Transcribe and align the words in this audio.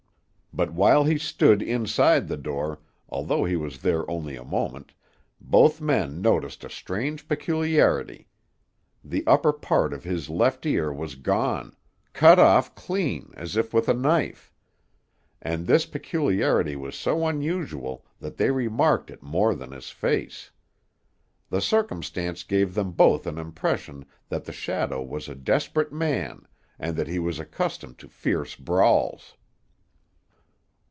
But 0.53 0.73
while 0.73 1.05
he 1.05 1.17
stood 1.17 1.61
inside 1.61 2.27
the 2.27 2.35
door, 2.35 2.79
although 3.07 3.45
he 3.45 3.55
was 3.55 3.81
there 3.83 4.07
only 4.11 4.35
a 4.35 4.43
moment, 4.43 4.91
both 5.39 5.79
men 5.79 6.21
noticed 6.21 6.65
a 6.65 6.69
strange 6.69 7.29
peculiarity. 7.29 8.27
The 9.01 9.23
upper 9.25 9.53
part 9.53 9.93
of 9.93 10.03
his 10.03 10.29
left 10.29 10.65
ear 10.65 10.91
was 10.91 11.15
gone, 11.15 11.77
cut 12.11 12.37
off 12.37 12.75
clean, 12.75 13.31
as 13.37 13.55
if 13.55 13.73
with 13.73 13.87
a 13.87 13.93
knife; 13.93 14.51
and 15.41 15.67
this 15.67 15.85
peculiarity 15.85 16.75
was 16.75 16.97
so 16.97 17.25
unusual 17.27 18.05
that 18.19 18.35
they 18.35 18.51
remarked 18.51 19.09
it 19.09 19.23
more 19.23 19.55
than 19.55 19.71
his 19.71 19.89
face. 19.89 20.51
The 21.49 21.61
circumstance 21.61 22.43
gave 22.43 22.73
them 22.73 22.91
both 22.91 23.25
an 23.25 23.37
impression 23.37 24.03
that 24.27 24.43
the 24.43 24.51
shadow 24.51 25.01
was 25.01 25.29
a 25.29 25.33
desperate 25.33 25.93
man, 25.93 26.45
and 26.77 26.97
that 26.97 27.07
he 27.07 27.19
was 27.19 27.39
accustomed 27.39 27.97
to 27.99 28.09
fierce 28.09 28.53
brawls. 28.57 29.35